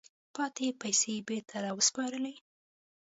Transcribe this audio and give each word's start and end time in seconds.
پاتې 0.35 0.67
پیسې 0.81 1.09
یې 1.17 1.25
بیرته 1.27 1.55
را 1.63 1.71
وسپارلې. 1.79 2.35